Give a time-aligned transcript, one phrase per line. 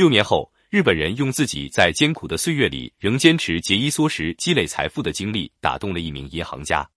[0.00, 6.88] 六年后，日本人用自己在艰苦的岁月里仍坚持节衣缩食积累财富的经历，打动了一名银行家，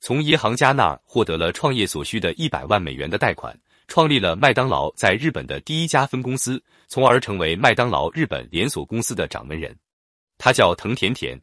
[0.00, 9.76] 从银行家那儿获得了创业所需的一百万美元的贷款，创立了麦当劳在日本的第一家分公司，从而成为麦当劳日本连锁公司的掌门人。
[10.38, 11.36] 他叫藤田田。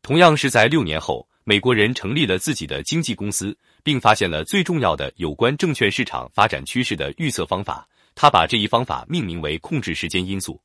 [0.00, 3.54] 同样是在六年后，美国人成立了自己的经纪公司，
[3.84, 7.86] 并发现了最重要的有关证券市场发展趋势的预测方法。
[8.16, 10.60] 他把这一方法命名为控制时间因素。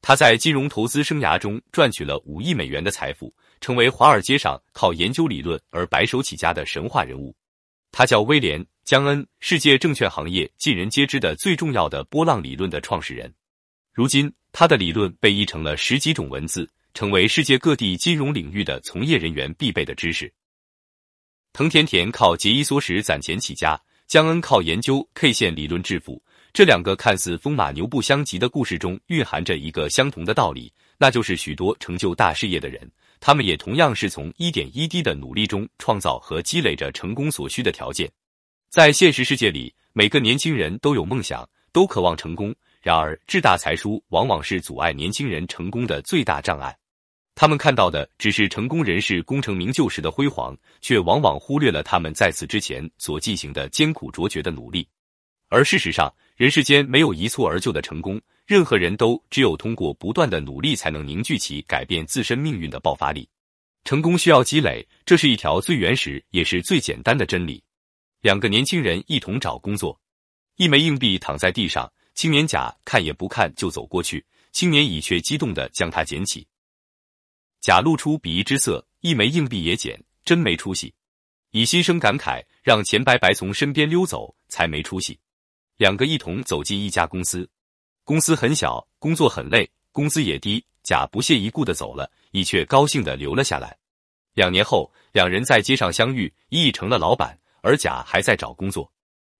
[0.00, 7.36] 他在金融投资生涯中赚取了五亿美元的财富，成为华尔街上靠研究理论而白手起家的神话人物。
[7.92, 13.32] 他叫威廉·江恩，世界证券行业尽人皆知的最重要的波浪理论的创始人。
[13.92, 20.32] 如今，他的理论被译成了十几种文字，成为世界各地金融领域的从业人员必备的知识。
[21.52, 26.22] 藤田田靠节衣缩食攒钱起家，江恩靠研究 K 线理论致富。
[26.56, 32.90] 这两个看似风马牛不相及的故事中，蕴含着一个相同的道理，那就是许多成就大事业的人，
[33.20, 38.10] 他们也同样是从一点一滴的努力中创造和积累着成功所需的条件。
[38.70, 46.74] 在现实世界里，每个年轻人都有梦想，都渴望成功，然而志大才疏往往是阻碍年轻人成功的最大障碍。
[47.34, 54.88] 他们看到的只是成功人士功成名就时的辉煌，却往往忽略了他们在此之前所进行的艰苦卓绝的努力。
[55.48, 63.26] 而事实上，人世间没有一蹴而就的成功，任何人都只有通过不断的努力，才能凝聚起改变自身命运的爆发力。
[63.84, 67.64] 成功需要积累，这是一条最原始也是最简单的真理。
[68.20, 69.98] 两个年轻人一同找工作，
[70.56, 76.46] 一枚硬币躺在地上，青年甲看也不看就走过去，青年乙却激动的将它捡起。
[77.62, 80.92] 甲露出鄙夷之色，一枚硬币也捡，真没出息。
[81.52, 85.18] 乙心生感慨，让钱白白从身边溜走，才没出息。
[85.76, 87.48] 两个一同走进一家公司，
[88.02, 90.64] 公司很小，工作很累，工资也低。
[90.82, 93.76] 甲不屑一顾的走了，乙却高兴的留了下来。
[94.34, 98.88] 两年后，两人在街上相遇，乙已成了老板，而甲还在找工作。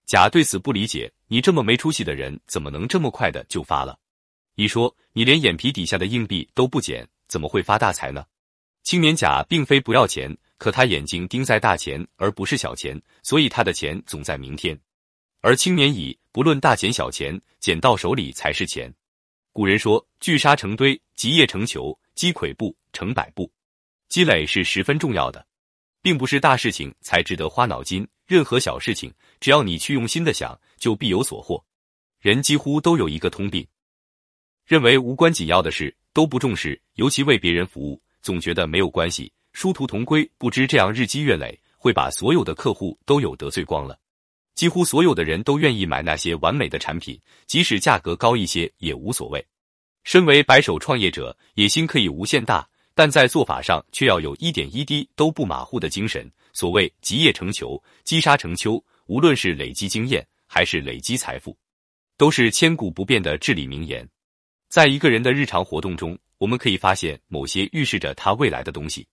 [0.06, 3.96] 甲对此不理解，你这么没出息的人，怎么能这么快的就发了？
[4.56, 8.26] 乙说，你连眼皮底下的硬币都不捡，怎么会发大财呢？
[8.82, 14.76] 青年甲并非不要钱，可他眼睛盯在大钱而不是小钱，所以他的钱总在明天。
[15.46, 18.92] 而青年乙不论大钱小钱，捡到手里才是钱。
[19.52, 23.48] 古人说：“聚沙成堆，积业成裘，积跬步，成百步。”
[24.10, 25.46] 积累是十分重要的，
[26.02, 31.64] 并不是大事情才值得花脑筋，任何小事情，只要你去用心的想，就必有所获。
[32.20, 33.64] 人几乎都有一个通病，
[34.66, 40.28] 认为无关紧要的事都不重视，尤其为别人服务，总觉得没有关系，殊途同归。
[40.38, 43.96] 不知这样日积月累，会把所有的客户都有得罪光了。
[44.56, 49.46] 几乎所有的人都愿意买那些完美的产品，即使价格高一些也无所谓。
[50.02, 56.28] 身为白手创业者，野心可以无限大，但在做法上却要有一点一滴都不马虎的精神。
[56.54, 61.54] 所谓积业成裘，积沙成丘，无论是累积经验还是累积财富，
[62.16, 64.08] 都是千古不变的至理名言。
[64.70, 69.06] 在一个人的日常活动中，我们可以发现某些预示着他未来的东西：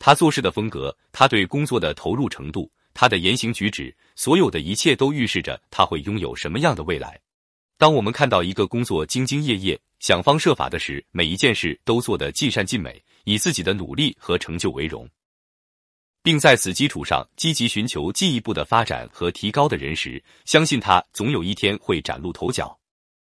[0.00, 2.68] 他做事的风格，他对工作的投入程度。
[2.92, 7.20] 他的言行举止，所有的一切都预示着他会拥有什么样的未来。
[7.78, 15.08] 当我们看到一个工作兢兢业业、想方设法的时，每一件事都做得尽善尽美，以自己的努力和成就为荣，
[16.22, 22.78] 并在此基础上积极寻求进一步的发展和提高的人时，相信他总有一天会崭露头角。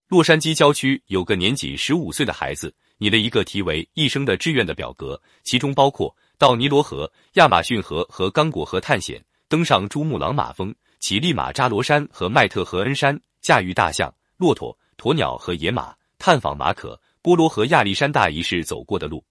[0.06, 9.20] 洛杉矶郊区有个年仅十五岁的孩子，拟了一个题为“一生的志愿”的表格，其中包括到尼罗河、亚马逊河和刚果河探险。
[9.54, 19.24] 登上珠穆朗玛峰，乞力马扎罗山和麦特和恩山，驾驭大象、骆驼、鸵鸟和野马，探访马可·波罗和亚历山大一世走过的路。